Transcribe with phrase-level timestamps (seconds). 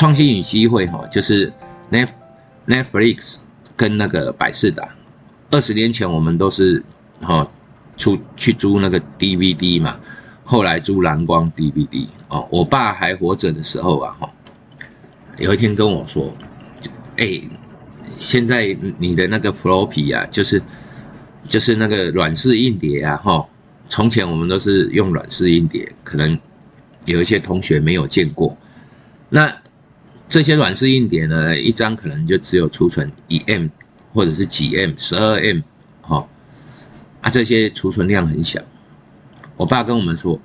[0.00, 1.52] 创新与机会哈，就是
[1.90, 2.08] Net
[2.66, 3.36] Netflix
[3.76, 4.96] 跟那个百事达，
[5.50, 6.82] 二十年前我们都是
[7.20, 7.46] 哈
[7.98, 10.00] 出去租那个 DVD 嘛，
[10.42, 14.30] 后来租蓝光 DVD 哦，我爸还活着的时候啊哈，
[15.36, 16.32] 有一天跟我说，
[17.18, 17.42] 哎，
[18.18, 20.62] 现在你的那个 Floppy 啊，就是
[21.46, 23.46] 就是那个软式硬碟啊哈，
[23.90, 26.40] 从前我们都是用软式硬碟，可能
[27.04, 28.56] 有一些同学没有见过，
[29.28, 29.58] 那。
[30.30, 33.66] 这些软式硬碟呢，一张可能就只有储存一 M
[34.14, 35.62] 或者是几 M、十二 M，
[36.02, 36.28] 哈，
[37.20, 38.60] 啊，这些储存量很小。
[39.56, 40.40] 我爸跟我们说，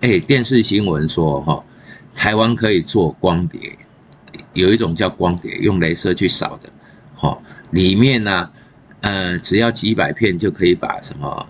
[0.00, 1.64] 哎，电视新闻说，哈，
[2.14, 3.76] 台湾可以做光碟，
[4.54, 6.72] 有一种叫光碟，用镭射去扫的，
[7.14, 8.52] 哈，里面呢，
[9.02, 11.46] 呃，只要几百片就可以把什么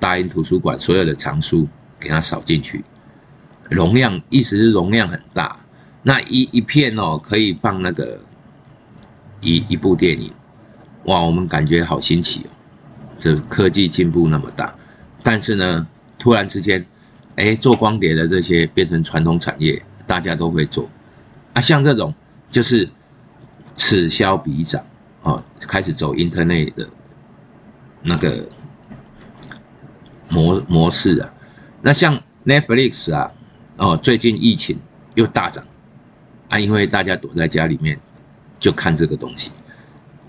[0.00, 1.68] 大英图书馆所有的藏书
[2.00, 2.84] 给它扫进去，
[3.70, 5.60] 容量，意思是容量很大。
[6.02, 8.20] 那一一片哦，可以放那个
[9.40, 10.32] 一一部电影，
[11.04, 12.50] 哇，我们感觉好新奇哦，
[13.18, 14.74] 这科技进步那么大，
[15.22, 15.86] 但是呢，
[16.18, 16.86] 突然之间，
[17.34, 20.88] 哎，做光碟的这些变成传统产业，大家都会做，
[21.52, 22.14] 啊，像这种
[22.50, 22.88] 就是
[23.74, 24.86] 此消彼长
[25.22, 26.88] 啊，开始走 Internet 的
[28.02, 28.48] 那个
[30.28, 31.34] 模模式啊，
[31.82, 33.32] 那像 Netflix 啊，
[33.76, 34.78] 哦，最近疫情
[35.14, 35.64] 又大涨。
[36.48, 38.00] 啊，因为大家躲在家里面，
[38.58, 39.50] 就看这个东西。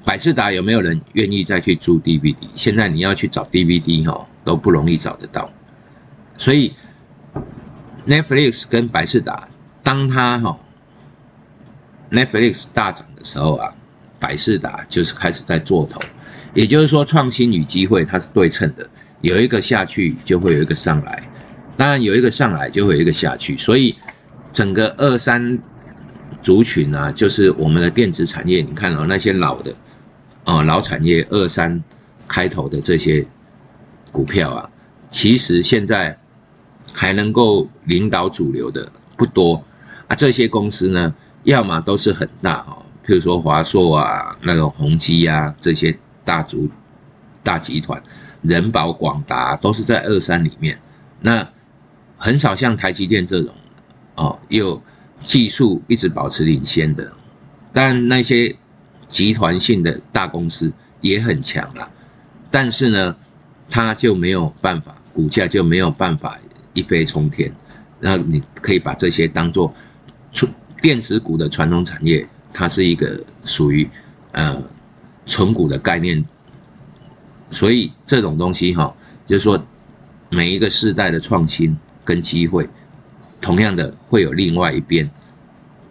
[0.06, 2.36] 百事达有没有人愿意再去租 DVD？
[2.56, 5.52] 现在你要去找 DVD 哈，都不容易找得到。
[6.38, 6.74] 所以
[8.08, 9.48] Netflix 跟百事达，
[9.84, 10.60] 当它哈
[12.10, 13.76] Netflix 大涨的时候啊，
[14.20, 16.02] 百事达就是开始在做头。
[16.54, 18.90] 也就是说，创新与机会它是对称的，
[19.22, 21.30] 有一个下去就会有一个上来，
[21.78, 23.96] 当然有一个上来就会有一个下去，所以
[24.52, 25.60] 整个二三。
[26.50, 29.76] 族群啊，就是我们的电子产业，你看哦，那些老的，
[30.46, 31.84] 哦老产业二三
[32.28, 33.28] 开头的这些
[34.12, 34.72] 股票啊，
[35.12, 36.18] 其实现在
[36.92, 39.64] 还能够领导主流的不多
[40.08, 40.16] 啊。
[40.16, 46.68] 这些公司呢，要么都是很大哦，譬如说华硕啊，那种宏基啊，这些大族
[47.44, 48.02] 大集团，
[48.42, 50.80] 人保、广达都是在二三里面，
[51.22, 51.48] 那
[52.18, 53.54] 很少像台积电这种
[54.16, 54.82] 哦又。
[55.24, 57.12] 技术一直保持领先的，
[57.74, 58.56] 但那些
[59.08, 61.92] 集团性的大公司也很强啊，
[62.50, 63.16] 但是呢，
[63.70, 66.40] 它就没有办法，股价就没有办法
[66.74, 67.54] 一飞冲天。
[68.00, 69.74] 那你可以把这些当做
[70.32, 73.90] 纯电子股的传统产业，它是一个属于
[74.32, 74.64] 呃
[75.26, 76.26] 纯股的概念。
[77.52, 78.96] 所以这种东西哈，
[79.28, 79.66] 就是说
[80.30, 82.70] 每一个世代的创新跟机会。
[83.42, 85.10] 同样的，会有另外一边，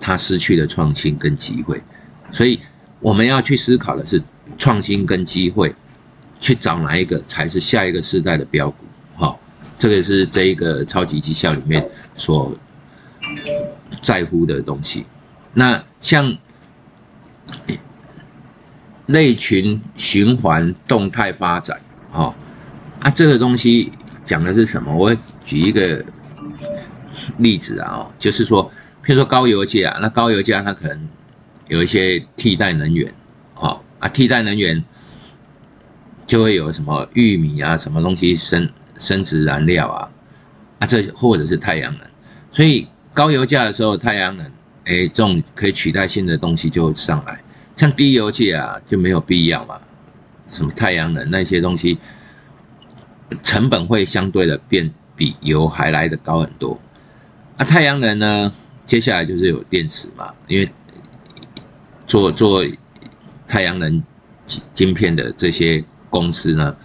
[0.01, 1.83] 他失去了创新跟机会，
[2.31, 2.61] 所以
[3.01, 4.23] 我们要去思考的是
[4.59, 5.75] 创新跟机会，
[6.39, 8.85] 去找哪一个才是下一个世代的标股。
[9.17, 9.41] 好，
[9.79, 12.55] 这个是这一个超级绩效里面所
[14.03, 15.07] 在乎的东西。
[15.55, 16.37] 那像
[19.07, 21.81] 类群循环动态发展，
[22.13, 22.35] 哦，
[23.01, 23.91] 啊，这个东西
[24.27, 24.95] 讲的是什么？
[24.95, 26.05] 我举一个。
[27.37, 28.71] 例子啊，就是说，
[29.05, 31.09] 譬如说高油价啊，那高油价它可能
[31.69, 33.15] 有一些替代能源，
[33.55, 34.85] 哦，啊，替代能源
[36.27, 40.11] 就会有什么玉米啊，什么东西生生殖燃料啊，
[40.79, 42.07] 啊，这或者是太阳能，
[42.51, 44.47] 所以高油价的时候，太阳能，
[44.85, 47.43] 哎，这种可以取代性的东西就上来，
[47.77, 49.81] 像低油价啊就没有必要嘛，
[50.51, 51.99] 什么太阳能那些东西，
[53.43, 56.81] 成本会相对的变比油还来的高很多。
[57.59, 58.53] 那太阳能呢？
[58.87, 60.71] 接下来就是有电池嘛，因为
[62.07, 62.65] 做做
[63.47, 64.03] 太阳能
[64.73, 66.77] 晶片的这些公司呢，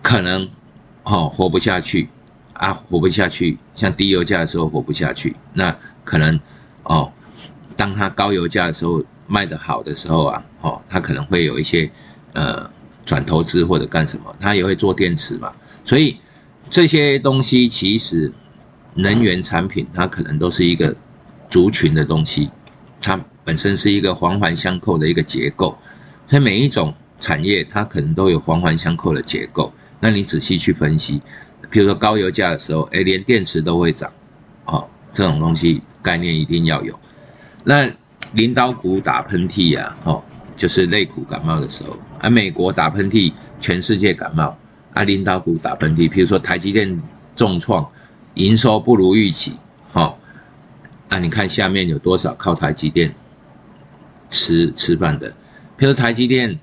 [0.00, 0.48] 可能
[1.02, 2.08] 哦活不下去
[2.54, 3.58] 啊，活不下去。
[3.74, 6.40] 像低油价的时候活不下去，那可能
[6.84, 7.12] 哦，
[7.76, 11.90] 当它高油价的时候卖得好的时候啊，哦，它可能会有一些
[12.32, 12.70] 呃
[13.04, 15.52] 转投资或者干什么，它也会做电池嘛。
[15.84, 16.18] 所以
[16.70, 18.32] 这些东西其实。
[18.96, 20.96] 能源产品它可能都是一个
[21.50, 22.50] 族群的东西，
[23.00, 25.78] 它本身是一个环环相扣的一个结构，
[26.26, 29.72] 所以每一种产业它可能都有环环相扣的结构。
[30.00, 31.20] 那你仔细去分析，
[31.70, 34.12] 比如说高油价的时候，哎，连电池都会涨，
[34.64, 36.98] 哦，这种东西概念一定要有。
[37.64, 37.90] 那
[38.32, 40.22] 领导股打喷嚏呀，哦，
[40.56, 44.58] 就是类股感冒的时候，而美国打喷嚏，全世界感冒，
[44.92, 47.02] 啊，领导股打喷嚏，比如说台积电
[47.34, 47.86] 重创。
[48.36, 49.54] 营收不如预期，
[49.92, 50.18] 好，
[51.08, 53.14] 啊，你看下面有多少靠台积电
[54.30, 55.34] 吃吃饭的？
[55.76, 56.58] 比如台积电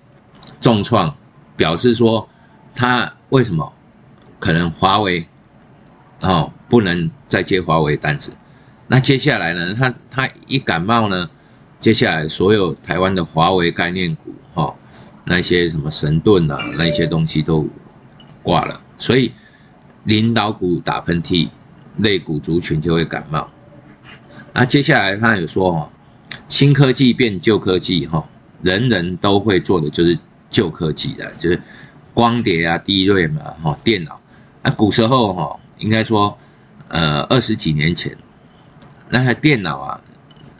[0.60, 1.16] 重创，
[1.58, 2.30] 表示说
[2.76, 3.74] 他为什么
[4.40, 5.28] 可能华为
[6.22, 8.34] 哦不能再接华为单子？
[8.88, 9.74] 那接下来呢？
[9.74, 11.30] 他他一感冒呢，
[11.80, 14.76] 接下来所有台湾的华为概念股哈，
[15.26, 17.68] 那些什么神盾啊，那些东西都
[18.44, 19.32] 挂了，所以
[20.04, 21.50] 领导股打喷嚏，
[21.98, 23.50] 类股族群就会感冒。
[24.54, 25.90] 那接下来他有说哦，
[26.48, 28.28] 新科技变旧科技哈。
[28.62, 30.18] 人人都会做的就是
[30.50, 31.62] 旧科技的，就是
[32.14, 34.22] 光碟啊、低锐嘛，哈，电脑。
[34.62, 36.38] 那古时候哈，应该说，
[36.88, 38.18] 呃，二十几年前，
[39.10, 40.02] 那台电脑啊，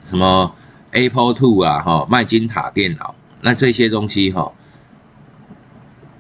[0.04, 0.54] 什么
[0.92, 4.52] Apple Two 啊，哈，麦金塔电脑，那这些东西哈，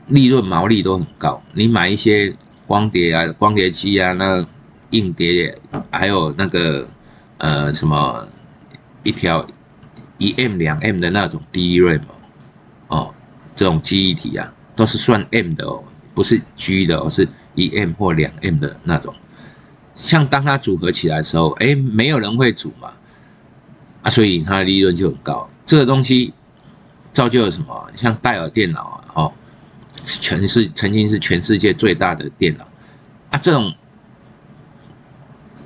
[0.07, 1.43] 利润毛利都很高。
[1.51, 4.47] 你买一些光碟啊、光碟机啊，那
[4.93, 5.57] 硬碟，
[5.91, 6.89] 还有那个
[7.37, 8.27] 呃什么
[9.03, 9.45] 一条。
[10.19, 12.01] 一 M 两 M 的那种 DRAM
[12.87, 13.13] 哦，
[13.55, 19.15] 这种记忆体啊，都是算 M 的哦，不是 G 的哦，是一 M 或两 M 的那种。
[19.97, 22.93] 像当它组合起来的时候，哎，没有人会组嘛，
[24.03, 25.49] 啊，所以它的利润就很高。
[25.65, 26.33] 这个东西
[27.11, 27.89] 造就了什么？
[27.95, 29.33] 像戴尔电脑啊，哦，
[30.05, 32.65] 全是曾经是全世界最大的电脑
[33.31, 33.73] 啊，这种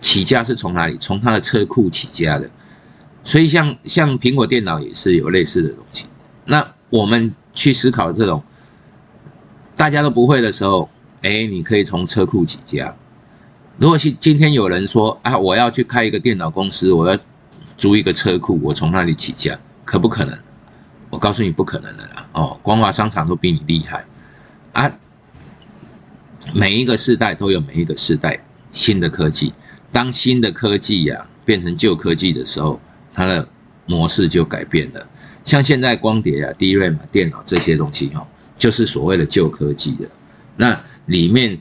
[0.02, 0.98] 起家是从哪里？
[0.98, 2.50] 从它的车库起家的。
[3.24, 6.06] 所以像像苹果电脑也是有类似的东西。
[6.46, 8.44] 那我们去思考这种
[9.76, 10.90] 大家都不会的时候，
[11.22, 12.96] 哎，你可以从车库起家。
[13.78, 17.20] 如果是今天有人说啊，我要去开一个电脑公司，我要
[17.78, 20.40] 租一个车库，我从那里起家，可不可能？
[21.10, 22.28] 我告诉你不可能的啦。
[22.32, 24.06] 哦，光华商场都比你厉害
[24.74, 24.92] 啊。
[26.54, 28.40] 每一个时代都有每一个时代
[28.72, 29.54] 新的科技，
[29.92, 32.80] 当新的科技呀变成旧科技的时候。
[33.14, 33.50] 它的
[33.88, 35.10] 模式就改变了，
[35.44, 38.28] 像现在光碟啊、DRAM 电脑这些东西哈，
[38.60, 40.08] 就是所谓的旧科技的。
[40.56, 41.60] 那里面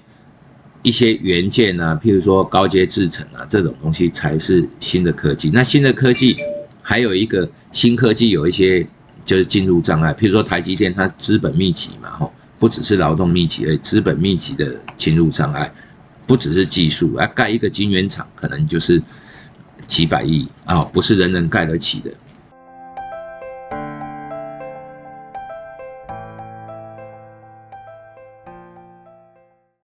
[0.82, 5.48] 一些元件啊，譬如说高阶制程啊这种东西才是新的科技。
[5.48, 6.36] 那新的科技
[6.82, 8.86] 还有一个新科技有一些
[9.24, 15.72] 就是进入障碍，譬如说台积电它资本密集嘛，吼，不只是劳动密集，而资本密集的进入障碍，
[16.26, 19.02] 不只是技术，啊，盖一个晶圆厂可能就是。
[19.86, 22.10] 几百亿啊，不是人人盖得起的。